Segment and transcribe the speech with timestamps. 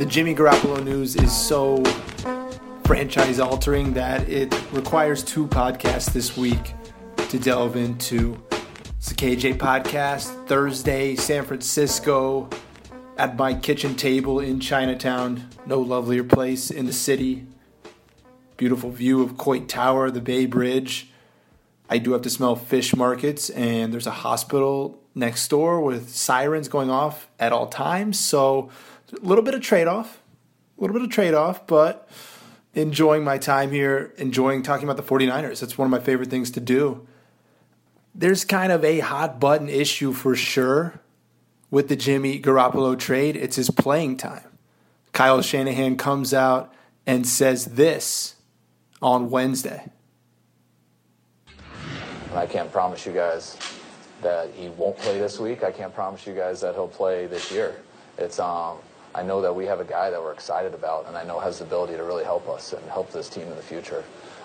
[0.00, 1.84] The Jimmy Garoppolo news is so
[2.84, 6.72] franchise altering that it requires two podcasts this week
[7.28, 8.42] to delve into.
[8.96, 12.48] It's the KJ podcast, Thursday, San Francisco,
[13.18, 15.50] at my kitchen table in Chinatown.
[15.66, 17.44] No lovelier place in the city.
[18.56, 21.10] Beautiful view of Coit Tower, the Bay Bridge.
[21.90, 26.68] I do have to smell fish markets, and there's a hospital next door with sirens
[26.68, 28.18] going off at all times.
[28.18, 28.70] So,
[29.12, 30.20] a little bit of trade off,
[30.78, 32.08] a little bit of trade off, but
[32.74, 35.60] enjoying my time here, enjoying talking about the 49ers.
[35.60, 37.06] That's one of my favorite things to do.
[38.14, 41.00] There's kind of a hot button issue for sure
[41.70, 43.36] with the Jimmy Garoppolo trade.
[43.36, 44.44] It's his playing time.
[45.12, 46.72] Kyle Shanahan comes out
[47.06, 48.36] and says this
[49.02, 49.86] on Wednesday.
[52.34, 53.56] I can't promise you guys
[54.22, 55.64] that he won't play this week.
[55.64, 57.80] I can't promise you guys that he'll play this year.
[58.18, 58.78] It's um,
[59.14, 61.58] I know that we have a guy that we're excited about, and I know has
[61.58, 64.04] the ability to really help us and help this team in the future.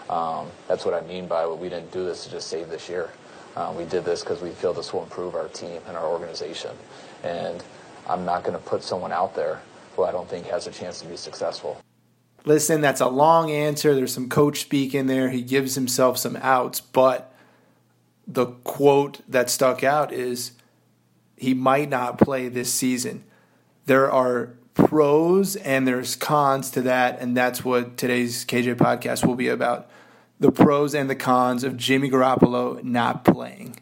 [0.10, 3.12] Um, that's what I mean by we didn't do this to just save this year.
[3.56, 6.72] Uh, we did this because we feel this will improve our team and our organization.
[7.24, 7.64] And
[8.08, 9.62] I'm not going to put someone out there
[9.96, 11.82] who I don't think has a chance to be successful.
[12.44, 13.96] Listen, that's a long answer.
[13.96, 15.30] There's some coach speak in there.
[15.30, 17.34] He gives himself some outs, but
[18.28, 20.52] the quote that stuck out is
[21.38, 23.24] he might not play this season.
[23.86, 29.36] There are pros and there's cons to that, and that's what today's KJ podcast will
[29.36, 29.90] be about.
[30.40, 33.78] The pros and the cons of Jimmy Garoppolo not playing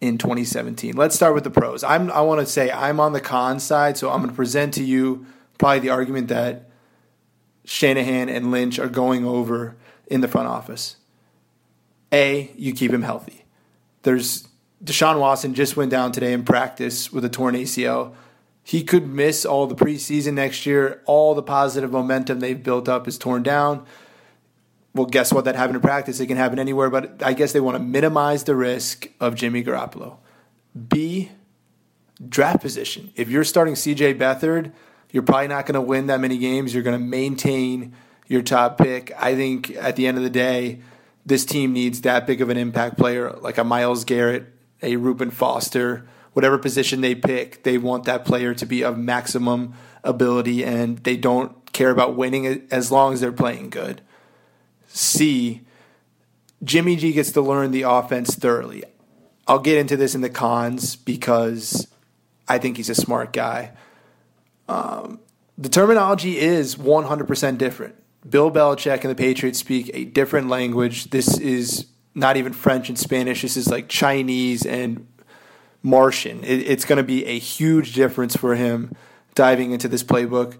[0.00, 0.96] in 2017.
[0.96, 1.84] Let's start with the pros.
[1.84, 4.72] I'm I want to say I'm on the con side, so I'm going to present
[4.74, 5.26] to you
[5.58, 6.70] probably the argument that
[7.64, 10.96] Shanahan and Lynch are going over in the front office.
[12.12, 13.44] A, you keep him healthy.
[14.02, 14.48] There's
[14.82, 18.14] Deshaun Watson just went down today in practice with a torn ACL.
[18.62, 21.02] He could miss all the preseason next year.
[21.06, 23.84] All the positive momentum they've built up is torn down.
[24.94, 25.44] Well, guess what?
[25.44, 26.20] That happened in practice.
[26.20, 29.62] It can happen anywhere, but I guess they want to minimize the risk of Jimmy
[29.62, 30.18] Garoppolo.
[30.88, 31.30] B,
[32.28, 33.12] draft position.
[33.16, 34.72] If you're starting CJ Beathard,
[35.10, 36.74] you're probably not going to win that many games.
[36.74, 37.94] You're going to maintain
[38.28, 39.12] your top pick.
[39.18, 40.80] I think at the end of the day,
[41.26, 44.46] this team needs that big of an impact player like a Myles Garrett,
[44.82, 49.74] a Reuben Foster, whatever position they pick, they want that player to be of maximum
[50.04, 54.00] ability and they don't care about winning as long as they're playing good.
[54.88, 55.62] C,
[56.62, 58.84] Jimmy G gets to learn the offense thoroughly.
[59.46, 61.88] I'll get into this in the cons because
[62.48, 63.72] I think he's a smart guy.
[64.68, 65.20] Um,
[65.58, 67.96] the terminology is 100% different.
[68.28, 71.10] Bill Belichick and the Patriots speak a different language.
[71.10, 73.42] This is not even French and Spanish.
[73.42, 75.06] This is like Chinese and
[75.82, 76.44] Martian.
[76.44, 78.94] It, it's going to be a huge difference for him
[79.34, 80.56] diving into this playbook.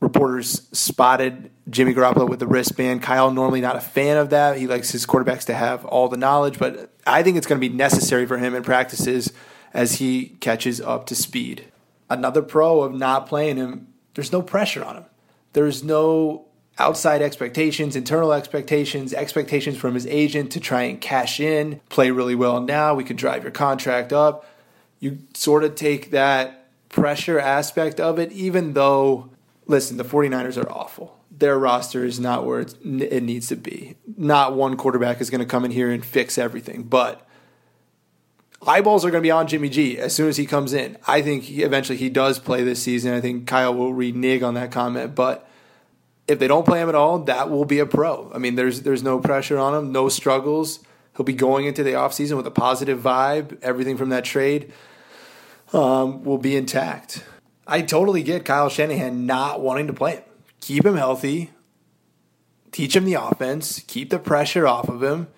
[0.00, 3.02] Reporters spotted Jimmy Garoppolo with the wristband.
[3.02, 4.56] Kyle normally not a fan of that.
[4.56, 7.68] He likes his quarterbacks to have all the knowledge, but I think it's going to
[7.68, 9.32] be necessary for him in practices
[9.74, 11.64] as he catches up to speed.
[12.08, 15.04] Another pro of not playing him, there's no pressure on him.
[15.52, 16.46] There's no
[16.78, 22.34] outside expectations, internal expectations, expectations from his agent to try and cash in, play really
[22.34, 24.46] well now, we could drive your contract up.
[25.00, 29.30] You sort of take that pressure aspect of it, even though,
[29.66, 31.16] listen, the 49ers are awful.
[31.30, 33.96] Their roster is not where it needs to be.
[34.16, 37.24] Not one quarterback is going to come in here and fix everything, but
[38.66, 40.96] eyeballs are going to be on Jimmy G as soon as he comes in.
[41.06, 43.14] I think he, eventually he does play this season.
[43.14, 45.48] I think Kyle will renege on that comment, but
[46.26, 48.32] if they don't play him at all, that will be a pro.
[48.34, 50.80] I mean, there's there's no pressure on him, no struggles.
[51.16, 53.58] He'll be going into the offseason with a positive vibe.
[53.62, 54.72] Everything from that trade
[55.72, 57.24] um, will be intact.
[57.66, 60.22] I totally get Kyle Shanahan not wanting to play him.
[60.60, 61.50] Keep him healthy,
[62.72, 65.28] teach him the offense, keep the pressure off of him.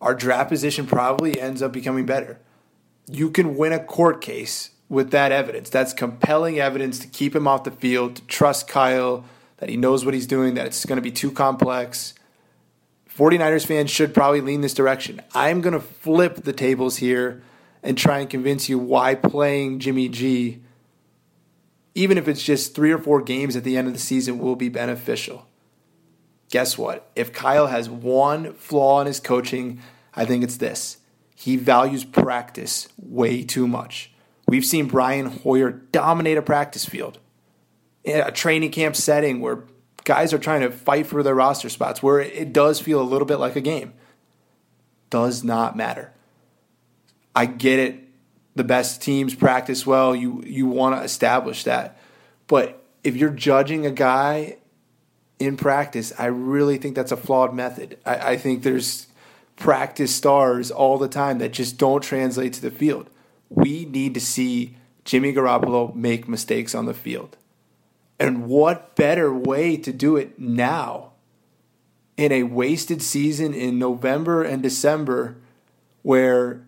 [0.00, 2.38] Our draft position probably ends up becoming better.
[3.10, 5.70] You can win a court case with that evidence.
[5.70, 9.24] That's compelling evidence to keep him off the field, to trust Kyle
[9.58, 12.14] that he knows what he's doing, that it's going to be too complex.
[13.16, 15.22] 49ers fans should probably lean this direction.
[15.34, 17.42] I'm going to flip the tables here
[17.82, 20.62] and try and convince you why playing Jimmy G,
[21.94, 24.56] even if it's just three or four games at the end of the season, will
[24.56, 25.46] be beneficial.
[26.50, 27.10] Guess what?
[27.16, 29.80] If Kyle has one flaw in his coaching,
[30.14, 30.98] I think it's this.
[31.34, 34.12] He values practice way too much.
[34.48, 37.18] We've seen Brian Hoyer dominate a practice field
[38.06, 39.64] a training camp setting where
[40.04, 43.26] guys are trying to fight for their roster spots, where it does feel a little
[43.26, 43.92] bit like a game.
[45.10, 46.12] Does not matter.
[47.36, 48.02] I get it.
[48.54, 50.16] The best teams practice well.
[50.16, 52.00] You you want to establish that.
[52.46, 54.56] But if you're judging a guy
[55.38, 57.98] in practice, I really think that's a flawed method.
[58.06, 59.08] I, I think there's
[59.56, 63.10] practice stars all the time that just don't translate to the field.
[63.50, 67.36] We need to see Jimmy Garoppolo make mistakes on the field.
[68.18, 71.12] And what better way to do it now
[72.16, 75.36] in a wasted season in November and December
[76.02, 76.62] where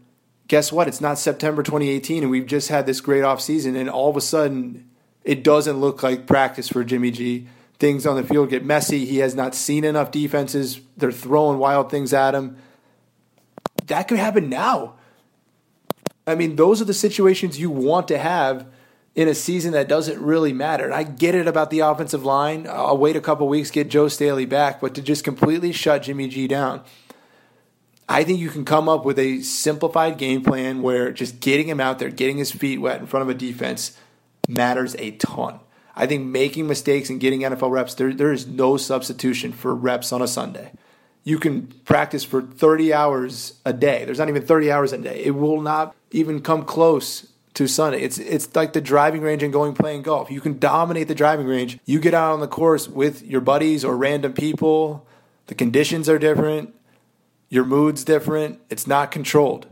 [0.49, 0.89] guess what?
[0.89, 4.21] It's not September 2018 and we've just had this great offseason and all of a
[4.21, 4.89] sudden
[5.23, 7.47] it doesn't look like practice for Jimmy G.
[7.79, 9.05] Things on the field get messy.
[9.05, 10.81] He has not seen enough defenses.
[10.97, 12.57] They're throwing wild things at him.
[13.87, 14.95] That could happen now.
[16.27, 18.67] I mean, those are the situations you want to have
[19.15, 20.85] in a season that doesn't really matter.
[20.85, 22.67] And I get it about the offensive line.
[22.69, 26.29] I'll wait a couple weeks, get Joe Staley back, but to just completely shut Jimmy
[26.29, 26.83] G down,
[28.09, 31.81] I think you can come up with a simplified game plan where just getting him
[31.81, 33.99] out there, getting his feet wet in front of a defense
[34.49, 35.61] matters a ton.
[35.95, 40.13] I think making mistakes and getting NFL reps, there, there is no substitution for reps
[40.13, 40.73] on a Sunday.
[41.25, 44.05] You can practice for 30 hours a day.
[44.05, 45.25] There's not even 30 hours a day.
[45.25, 48.01] It will not even come close to Sunday.
[48.03, 50.31] It's it's like the driving range and going playing golf.
[50.31, 51.79] You can dominate the driving range.
[51.85, 55.05] You get out on the course with your buddies or random people.
[55.49, 56.73] The conditions are different.
[57.49, 58.61] Your mood's different.
[58.71, 59.67] It's not controlled.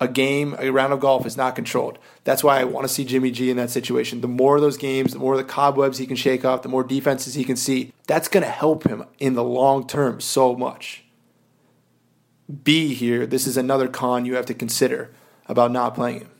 [0.00, 1.98] A game, a round of golf is not controlled.
[2.24, 4.20] That's why I want to see Jimmy G in that situation.
[4.20, 6.82] The more of those games, the more the cobwebs he can shake off, the more
[6.82, 7.92] defenses he can see.
[8.08, 11.04] That's going to help him in the long term so much.
[12.64, 15.12] B here, this is another con you have to consider
[15.46, 16.30] about not playing him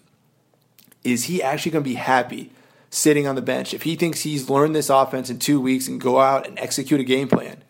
[1.05, 2.51] is he actually going to be happy
[2.91, 3.75] sitting on the bench?
[3.75, 7.01] If he thinks he's learned this offense in two weeks and go out and execute
[7.01, 7.63] a game plan,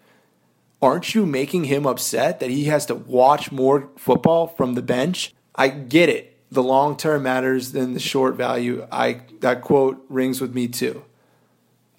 [0.82, 5.32] aren't you making him upset that he has to watch more football from the bench?
[5.54, 6.36] I get it.
[6.50, 8.86] The long term matters than the short value.
[8.92, 11.04] I that quote rings with me too.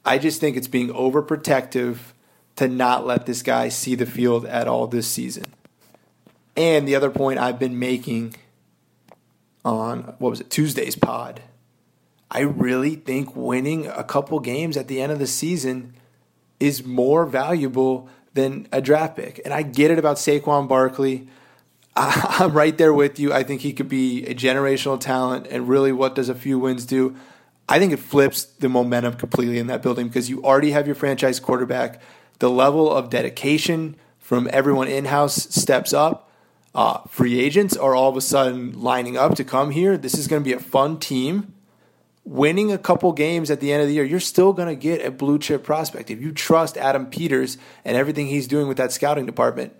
[0.06, 1.98] I just think it's being overprotective
[2.58, 5.46] to not let this guy see the field at all this season.
[6.56, 8.36] And the other point I've been making
[9.66, 11.42] on what was it Tuesday's pod.
[12.30, 15.94] I really think winning a couple games at the end of the season
[16.60, 19.42] is more valuable than a draft pick.
[19.46, 21.28] And I get it about Saquon Barkley.
[21.96, 23.34] I'm right there with you.
[23.34, 25.48] I think he could be a generational talent.
[25.50, 27.16] And really, what does a few wins do?
[27.70, 30.96] I think it flips the momentum completely in that building because you already have your
[30.96, 32.02] franchise quarterback.
[32.40, 36.30] The level of dedication from everyone in house steps up.
[36.76, 39.96] Uh, free agents are all of a sudden lining up to come here.
[39.96, 41.53] This is going to be a fun team.
[42.26, 45.06] Winning a couple games at the end of the year, you're still going to get
[45.06, 46.10] a blue chip prospect.
[46.10, 49.74] If you trust Adam Peters and everything he's doing with that scouting department,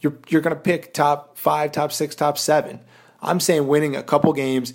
[0.00, 2.80] you're, you're going to pick top five, top six, top seven.
[3.22, 4.74] I'm saying winning a couple games.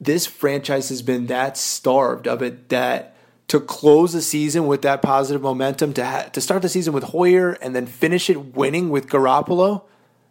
[0.00, 3.16] This franchise has been that starved of it that
[3.48, 7.04] to close the season with that positive momentum, to ha- to start the season with
[7.04, 9.84] Hoyer and then finish it winning with Garoppolo,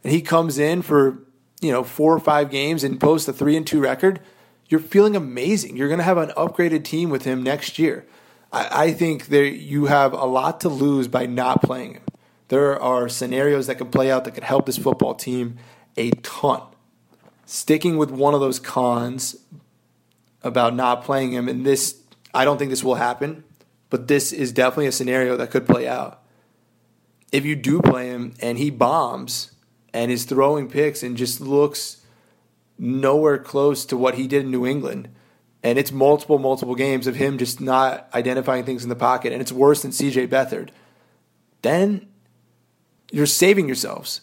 [0.03, 1.23] and he comes in for
[1.59, 4.21] you know four or five games and posts a three and two record,
[4.69, 5.77] you're feeling amazing.
[5.77, 8.05] You're going to have an upgraded team with him next year.
[8.51, 12.03] I, I think that you have a lot to lose by not playing him.
[12.49, 15.57] There are scenarios that can play out that could help this football team
[15.97, 16.61] a ton.
[17.45, 19.37] Sticking with one of those cons
[20.43, 22.01] about not playing him, and this
[22.33, 23.43] I don't think this will happen,
[23.89, 26.21] but this is definitely a scenario that could play out.
[27.31, 29.51] If you do play him and he bombs
[29.93, 32.05] and is throwing picks and just looks
[32.77, 35.09] nowhere close to what he did in New England,
[35.63, 39.41] and it's multiple, multiple games of him just not identifying things in the pocket, and
[39.41, 40.69] it's worse than CJ Beathard,
[41.61, 42.07] then
[43.11, 44.21] you're saving yourselves.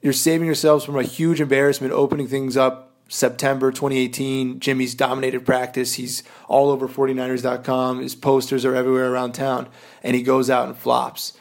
[0.00, 5.94] You're saving yourselves from a huge embarrassment opening things up September 2018, Jimmy's dominated practice.
[5.94, 8.00] He's all over 49ers.com.
[8.00, 9.68] His posters are everywhere around town,
[10.02, 11.34] and he goes out and flops.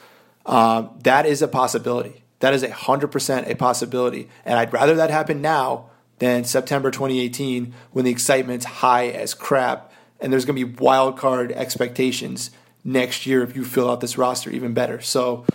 [0.45, 2.23] Uh, that is a possibility.
[2.39, 4.27] That is a 100% a possibility.
[4.43, 5.90] And I'd rather that happen now
[6.21, 11.17] than September 2018 when the excitement's high as crap and there's going to be wild
[11.17, 12.51] card expectations
[12.83, 15.01] next year if you fill out this roster even better.
[15.01, 15.47] So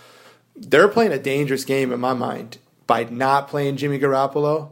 [0.57, 4.71] they're playing a dangerous game in my mind by not playing Jimmy Garoppolo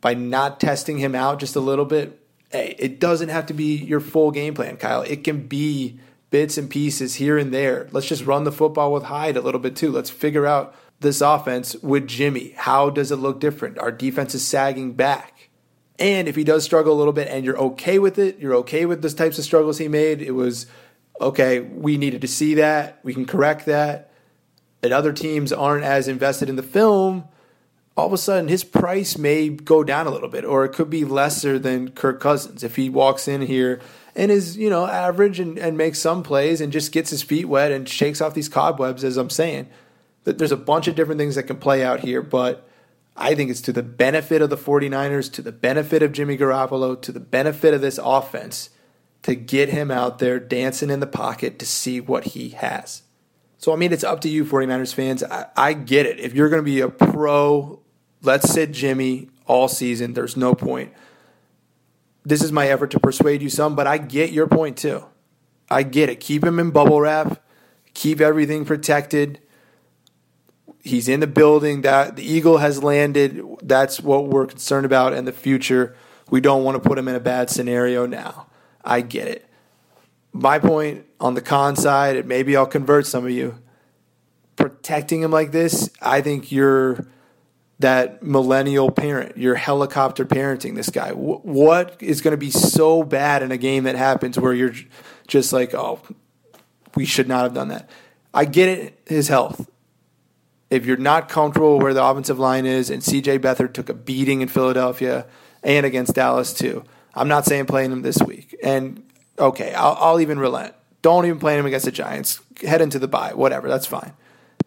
[0.00, 2.20] by not testing him out just a little bit,
[2.52, 5.02] hey, it doesn't have to be your full game plan, Kyle.
[5.02, 5.98] It can be
[6.30, 7.88] bits and pieces here and there.
[7.90, 9.90] Let's just run the football with Hyde a little bit too.
[9.90, 12.54] Let's figure out this offense with Jimmy.
[12.56, 13.78] How does it look different?
[13.78, 15.50] Our defense is sagging back.
[15.98, 18.86] And if he does struggle a little bit and you're okay with it, you're okay
[18.86, 20.66] with those types of struggles he made, it was
[21.20, 22.98] okay, we needed to see that.
[23.04, 24.10] We can correct that.
[24.82, 27.28] And other teams aren't as invested in the film
[27.96, 30.90] all of a sudden his price may go down a little bit, or it could
[30.90, 33.80] be lesser than Kirk Cousins if he walks in here
[34.16, 37.46] and is you know average and, and makes some plays and just gets his feet
[37.46, 39.04] wet and shakes off these cobwebs.
[39.04, 39.68] As I'm saying,
[40.24, 42.68] there's a bunch of different things that can play out here, but
[43.16, 47.00] I think it's to the benefit of the 49ers, to the benefit of Jimmy Garoppolo,
[47.02, 48.70] to the benefit of this offense
[49.22, 53.02] to get him out there dancing in the pocket to see what he has.
[53.58, 55.22] So, I mean, it's up to you, 49ers fans.
[55.22, 56.20] I, I get it.
[56.20, 57.80] If you're going to be a pro
[58.24, 60.14] Let's sit Jimmy all season.
[60.14, 60.94] There's no point.
[62.24, 65.04] This is my effort to persuade you some, but I get your point too.
[65.70, 66.20] I get it.
[66.20, 67.42] Keep him in bubble wrap.
[67.92, 69.40] Keep everything protected.
[70.84, 71.80] He's in the building.
[71.80, 73.42] That the eagle has landed.
[73.62, 75.96] That's what we're concerned about in the future.
[76.30, 78.46] We don't want to put him in a bad scenario now.
[78.84, 79.48] I get it.
[80.32, 83.58] My point on the con side, maybe I'll convert some of you.
[84.56, 87.06] Protecting him like this, I think you're
[87.78, 89.38] that millennial parent.
[89.38, 91.10] You're helicopter parenting this guy.
[91.12, 94.74] what is going to be so bad in a game that happens where you're
[95.26, 96.00] just like, oh,
[96.94, 97.88] we should not have done that?
[98.34, 99.68] I get it, his health.
[100.74, 104.40] If you're not comfortable where the offensive line is, and CJ Beathard took a beating
[104.40, 105.24] in Philadelphia
[105.62, 106.82] and against Dallas too,
[107.14, 108.56] I'm not saying playing him this week.
[108.60, 109.04] And
[109.38, 110.74] okay, I'll, I'll even relent.
[111.00, 112.40] Don't even play him against the Giants.
[112.60, 113.68] Head into the bye, whatever.
[113.68, 114.14] That's fine.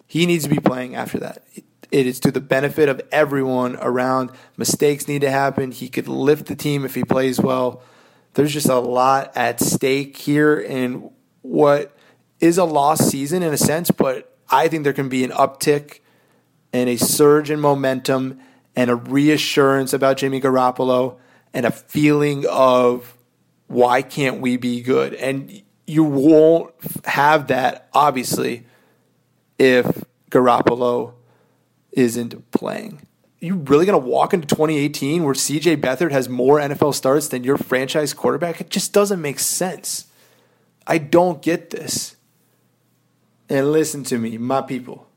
[0.06, 1.44] He needs to be playing after that.
[1.92, 4.32] It is to the benefit of everyone around.
[4.56, 5.72] Mistakes need to happen.
[5.72, 7.82] He could lift the team if he plays well.
[8.36, 11.12] There's just a lot at stake here in
[11.42, 11.98] what
[12.40, 16.00] is a lost season in a sense, but I think there can be an uptick
[16.74, 18.40] and a surge in momentum
[18.76, 21.18] and a reassurance about Jimmy Garoppolo
[21.54, 23.18] and a feeling of
[23.68, 25.14] why can't we be good?
[25.16, 26.74] And you won't
[27.06, 28.66] have that, obviously,
[29.58, 31.14] if Garoppolo
[31.92, 33.02] isn't playing.
[33.40, 37.44] You really going to walk into 2018 where CJ Beathard has more NFL starts than
[37.44, 38.60] your franchise quarterback?
[38.62, 40.06] It just doesn't make sense.
[40.86, 42.17] I don't get this.
[43.50, 45.08] And listen to me, my people.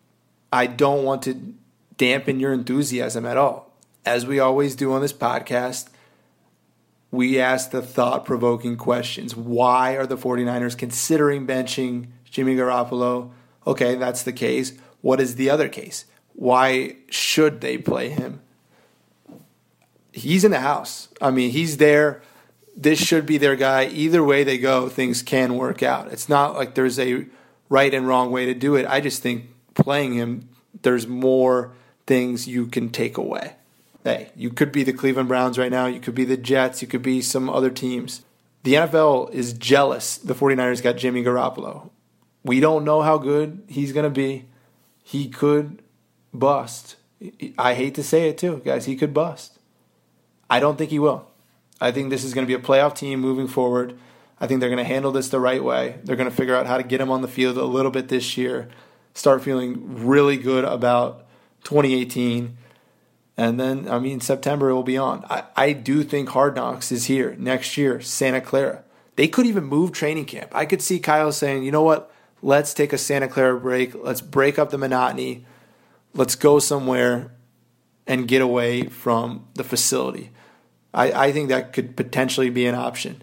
[0.52, 1.54] I don't want to
[1.96, 3.72] dampen your enthusiasm at all.
[4.04, 5.88] As we always do on this podcast,
[7.10, 9.36] we ask the thought provoking questions.
[9.36, 13.30] Why are the 49ers considering benching Jimmy Garoppolo?
[13.66, 14.72] Okay, that's the case.
[15.00, 16.06] What is the other case?
[16.34, 18.40] Why should they play him?
[20.12, 21.08] he's in the house.
[21.20, 22.22] I mean, he's there.
[22.76, 23.86] This should be their guy.
[23.86, 26.12] Either way they go, things can work out.
[26.12, 27.26] It's not like there's a
[27.70, 28.84] right and wrong way to do it.
[28.86, 30.50] I just think playing him,
[30.82, 31.72] there's more
[32.06, 33.54] things you can take away.
[34.04, 35.86] Hey, you could be the Cleveland Browns right now.
[35.86, 36.82] You could be the Jets.
[36.82, 38.22] You could be some other teams.
[38.62, 41.90] The NFL is jealous the 49ers got Jimmy Garoppolo.
[42.42, 44.46] We don't know how good he's going to be.
[45.02, 45.82] He could
[46.32, 46.96] bust.
[47.58, 48.86] I hate to say it too, guys.
[48.86, 49.58] He could bust.
[50.48, 51.26] I don't think he will.
[51.80, 53.98] I think this is going to be a playoff team moving forward.
[54.40, 55.98] I think they're going to handle this the right way.
[56.02, 58.08] They're going to figure out how to get him on the field a little bit
[58.08, 58.68] this year,
[59.14, 61.26] start feeling really good about
[61.64, 62.56] 2018.
[63.36, 65.24] And then, I mean, September will be on.
[65.28, 68.84] I, I do think Hard Knocks is here next year, Santa Clara.
[69.16, 70.52] They could even move training camp.
[70.54, 72.10] I could see Kyle saying, you know what?
[72.42, 73.94] Let's take a Santa Clara break.
[73.94, 75.44] Let's break up the monotony.
[76.14, 77.32] Let's go somewhere
[78.06, 80.30] and get away from the facility.
[80.94, 83.22] I, I think that could potentially be an option.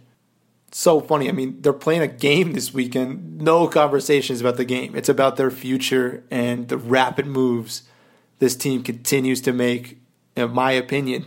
[0.71, 1.29] So funny.
[1.29, 3.41] I mean, they're playing a game this weekend.
[3.41, 4.95] No conversations about the game.
[4.95, 7.83] It's about their future and the rapid moves
[8.39, 9.99] this team continues to make,
[10.35, 11.25] in my opinion,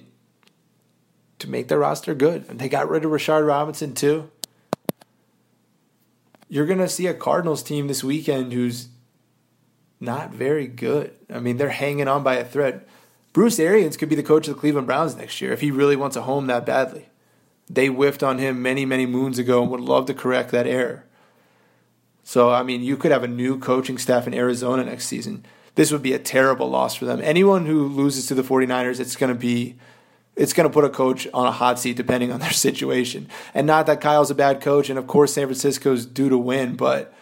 [1.39, 2.45] to make their roster good.
[2.49, 4.31] And they got rid of Rashard Robinson too.
[6.49, 8.89] You're going to see a Cardinals team this weekend who's
[10.01, 11.13] not very good.
[11.33, 12.85] I mean, they're hanging on by a thread.
[13.33, 15.97] Bruce Arians could be the coach of the Cleveland Browns next year if he really
[15.97, 17.09] wants a home that badly.
[17.73, 21.05] They whiffed on him many, many moons ago and would love to correct that error.
[22.25, 25.47] So, I mean, you could have a new coaching staff in Arizona next season.
[25.77, 27.21] This would be a terrible loss for them.
[27.23, 29.77] Anyone who loses to the 49ers, it's going to be
[30.37, 33.29] it's going to put a coach on a hot seat depending on their situation.
[33.55, 36.77] And not that Kyle's a bad coach, and of course San Francisco's due to win,
[36.77, 37.15] but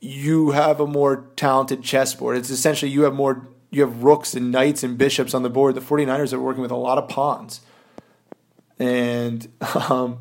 [0.00, 2.36] you have a more talented chessboard.
[2.36, 5.74] It's essentially you have more you have rooks and knights and bishops on the board.
[5.74, 7.60] The 49ers are working with a lot of pawns.
[8.78, 9.46] And
[9.90, 10.18] um,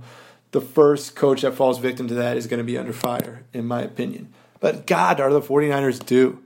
[0.51, 3.65] the first coach that falls victim to that is going to be under fire, in
[3.65, 4.33] my opinion.
[4.59, 6.41] But God, are the 49ers due?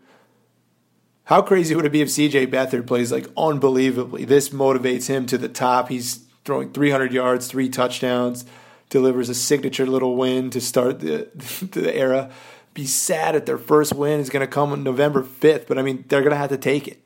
[1.25, 4.25] How crazy would it be if CJ Beathard plays like unbelievably?
[4.25, 5.89] This motivates him to the top.
[5.89, 8.45] He's throwing 300 yards, three touchdowns,
[8.89, 11.29] delivers a signature little win to start the,
[11.71, 12.31] the era.
[12.73, 15.81] Be sad if their first win is going to come on November 5th, but I
[15.81, 17.01] mean, they're going to have to take it.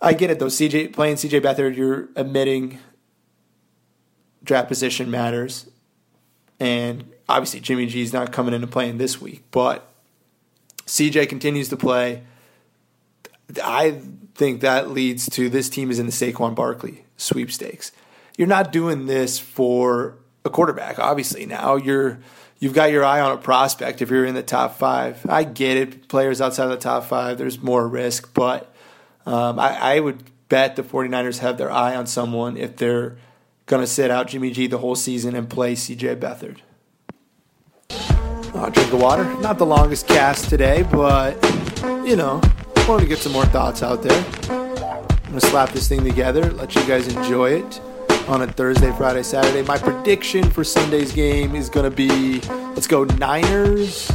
[0.00, 0.46] I get it though.
[0.46, 2.80] CJ playing CJ Beathard, you're admitting
[4.46, 5.68] draft position matters,
[6.58, 9.92] and obviously Jimmy G is not coming into playing this week, but
[10.86, 12.22] CJ continues to play.
[13.62, 14.00] I
[14.34, 17.92] think that leads to this team is in the Saquon Barkley sweepstakes.
[18.36, 21.46] You're not doing this for a quarterback, obviously.
[21.46, 22.18] Now you're
[22.58, 25.24] you've got your eye on a prospect if you're in the top five.
[25.28, 26.08] I get it.
[26.08, 28.72] Players outside of the top five, there's more risk, but
[29.26, 33.16] um, I, I, would bet the 49ers have their eye on someone if they're
[33.66, 36.58] going to sit out Jimmy G the whole season and play CJ Beathard.
[38.54, 39.24] I'll drink the water.
[39.40, 41.34] Not the longest cast today, but,
[42.06, 42.40] you know,
[42.88, 44.24] wanted to get some more thoughts out there.
[44.48, 47.80] I'm to slap this thing together, let you guys enjoy it
[48.28, 49.62] on a Thursday, Friday, Saturday.
[49.62, 52.40] My prediction for Sunday's game is to be
[52.74, 54.10] let's go Niners.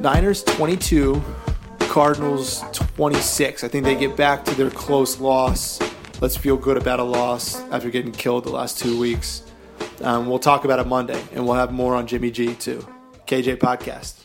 [0.00, 1.22] Niners 22,
[1.80, 3.64] Cardinals 26.
[3.64, 5.80] I think they get back to their close loss.
[6.24, 9.42] Let's feel good about a loss after getting killed the last two weeks.
[10.00, 12.78] Um, we'll talk about it Monday, and we'll have more on Jimmy G too.
[13.26, 14.24] KJ Podcast.